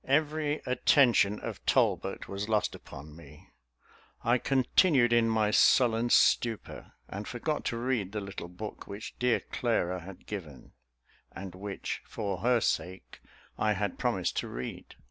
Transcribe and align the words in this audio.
Every 0.03 0.63
attention 0.65 1.39
of 1.41 1.63
Talbot 1.67 2.27
was 2.27 2.49
lost 2.49 2.73
upon 2.73 3.15
me. 3.15 3.49
I 4.23 4.39
continued 4.39 5.13
in 5.13 5.29
my 5.29 5.51
sullen 5.51 6.09
stupor, 6.09 6.93
and 7.07 7.27
forgot 7.27 7.65
to 7.65 7.77
read 7.77 8.11
the 8.11 8.19
little 8.19 8.47
book 8.49 8.87
which 8.87 9.13
dear 9.19 9.39
Clara 9.41 9.99
had 9.99 10.25
given, 10.25 10.71
and 11.31 11.53
which, 11.53 12.01
for 12.03 12.39
her 12.39 12.61
sake, 12.61 13.21
I 13.59 13.73
had 13.73 13.99
promised 13.99 14.37
to 14.37 14.47
read. 14.47 14.95